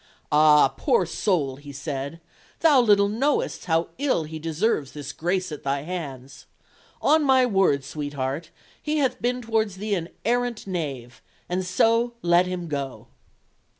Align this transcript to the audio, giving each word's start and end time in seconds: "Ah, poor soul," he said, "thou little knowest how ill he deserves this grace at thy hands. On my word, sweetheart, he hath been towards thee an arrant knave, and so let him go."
"Ah, 0.31 0.73
poor 0.77 1.05
soul," 1.05 1.57
he 1.57 1.71
said, 1.71 2.21
"thou 2.61 2.81
little 2.81 3.07
knowest 3.07 3.65
how 3.65 3.89
ill 3.99 4.23
he 4.23 4.39
deserves 4.39 4.93
this 4.93 5.13
grace 5.13 5.51
at 5.51 5.61
thy 5.61 5.81
hands. 5.83 6.47
On 7.03 7.23
my 7.23 7.45
word, 7.45 7.83
sweetheart, 7.83 8.49
he 8.81 8.97
hath 8.97 9.21
been 9.21 9.43
towards 9.43 9.75
thee 9.77 9.93
an 9.93 10.09
arrant 10.25 10.65
knave, 10.65 11.21
and 11.47 11.63
so 11.63 12.13
let 12.23 12.47
him 12.47 12.67
go." 12.67 13.09